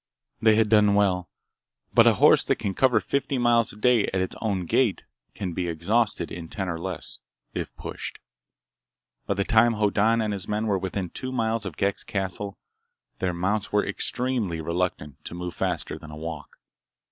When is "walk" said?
16.17-16.57